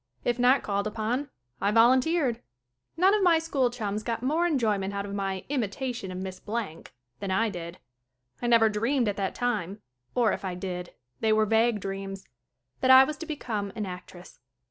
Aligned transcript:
If 0.25 0.39
not 0.39 0.63
called 0.63 0.87
upon 0.87 1.29
I 1.61 1.69
volunteered. 1.69 2.41
None 2.97 3.13
of 3.13 3.21
my 3.21 3.37
school 3.37 3.69
chums 3.69 4.01
got 4.01 4.23
more 4.23 4.47
enjoyment 4.47 4.95
out 4.95 5.05
of 5.05 5.13
my 5.13 5.45
"imitation 5.47 6.11
of 6.11 6.17
Miss 6.17 6.39
Blank" 6.39 6.91
than 7.19 7.29
I 7.29 7.49
did. 7.51 7.77
I 8.41 8.47
never 8.47 8.67
dreamed 8.67 9.07
at 9.07 9.17
that 9.17 9.35
time 9.35 9.79
or, 10.15 10.31
if 10.33 10.43
I 10.43 10.55
did, 10.55 10.95
they 11.19 11.31
were 11.31 11.45
vague 11.45 11.79
dreams 11.79 12.25
that 12.79 12.89
I 12.89 13.03
was 13.03 13.15
to 13.17 13.27
become 13.27 13.71
an 13.75 13.85
actress. 13.85 14.39